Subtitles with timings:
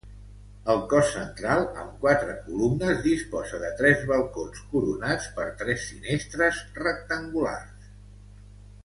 [0.73, 7.93] El cos central, amb quatre columnes, disposa de tres balcons coronats per tres finestres rectangulars.